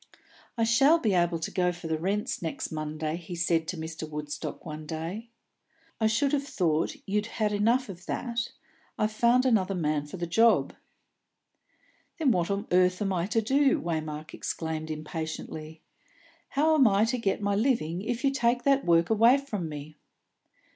"I 0.57 0.63
shall 0.63 0.97
be 0.97 1.13
able 1.13 1.37
to 1.37 1.51
go 1.51 1.71
for 1.71 1.85
the 1.85 1.99
rents 1.99 2.41
next 2.41 2.71
Monday," 2.71 3.17
he 3.17 3.35
said 3.35 3.67
to 3.67 3.77
Mr. 3.77 4.09
Woodstock 4.09 4.65
one 4.65 4.87
day. 4.87 5.29
"I 5.99 6.07
should 6.07 6.33
have 6.33 6.41
thought 6.47 6.95
you'd 7.05 7.27
had 7.27 7.53
enough 7.53 7.87
of 7.87 8.07
that. 8.07 8.51
I've 8.97 9.11
found 9.11 9.45
another 9.45 9.75
man 9.75 10.07
for 10.07 10.17
the 10.17 10.25
job." 10.25 10.73
"Then 12.17 12.31
what 12.31 12.49
on 12.49 12.65
earth 12.71 12.99
am 12.99 13.13
I 13.13 13.27
to 13.27 13.43
do?" 13.43 13.79
Waymark 13.79 14.33
exclaimed 14.33 14.89
impatiently. 14.89 15.83
"How 16.49 16.73
am 16.73 16.87
I 16.87 17.05
to 17.05 17.19
get 17.19 17.39
my 17.43 17.53
living 17.53 18.01
if 18.01 18.23
you 18.23 18.31
take 18.31 18.63
that 18.63 18.83
work 18.83 19.11
away 19.11 19.37
from 19.37 19.69
me?" 19.69 19.97